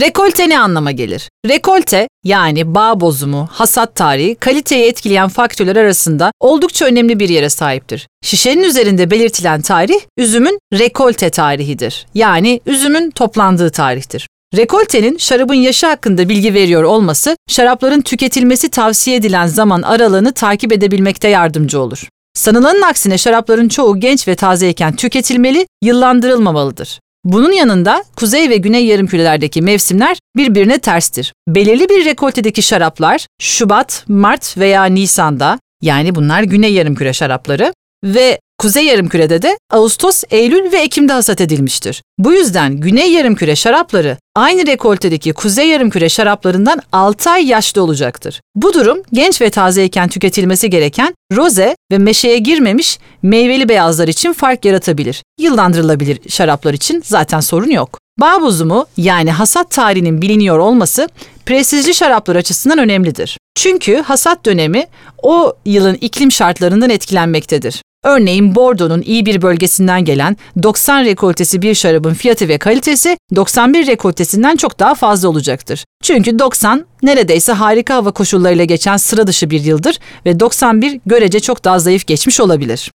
[0.00, 1.28] Rekolte ne anlama gelir?
[1.48, 8.08] Rekolte yani bağ bozumu, hasat tarihi, kaliteyi etkileyen faktörler arasında oldukça önemli bir yere sahiptir.
[8.24, 12.06] Şişenin üzerinde belirtilen tarih üzümün rekolte tarihidir.
[12.14, 14.28] Yani üzümün toplandığı tarihtir.
[14.56, 21.28] Rekoltenin şarabın yaşı hakkında bilgi veriyor olması, şarapların tüketilmesi tavsiye edilen zaman aralığını takip edebilmekte
[21.28, 22.08] yardımcı olur.
[22.34, 27.00] Sanılanın aksine şarapların çoğu genç ve tazeyken tüketilmeli, yıllandırılmamalıdır.
[27.24, 31.32] Bunun yanında kuzey ve güney yarımkürelerdeki mevsimler birbirine terstir.
[31.48, 37.72] Belirli bir rekoltedeki şaraplar Şubat, Mart veya Nisan'da yani bunlar güney yarımküre şarapları
[38.04, 42.02] ve Kuzey yarımkürede de Ağustos, Eylül ve Ekim'de hasat edilmiştir.
[42.18, 48.40] Bu yüzden Güney yarımküre şarapları aynı rekoltedeki Kuzey yarımküre şaraplarından 6 ay yaşlı olacaktır.
[48.54, 54.64] Bu durum genç ve tazeyken tüketilmesi gereken roze ve meşeye girmemiş meyveli beyazlar için fark
[54.64, 55.22] yaratabilir.
[55.40, 57.98] Yıllandırılabilir şaraplar için zaten sorun yok.
[58.20, 61.08] Bağ bozumu yani hasat tarihinin biliniyor olması
[61.46, 63.38] prestijli şaraplar açısından önemlidir.
[63.54, 64.86] Çünkü hasat dönemi
[65.22, 67.82] o yılın iklim şartlarından etkilenmektedir.
[68.04, 74.56] Örneğin Bordeaux'un iyi bir bölgesinden gelen 90 rekoltesi bir şarabın fiyatı ve kalitesi 91 rekoltesinden
[74.56, 75.84] çok daha fazla olacaktır.
[76.02, 81.64] Çünkü 90 neredeyse harika hava koşullarıyla geçen sıra dışı bir yıldır ve 91 görece çok
[81.64, 82.92] daha zayıf geçmiş olabilir.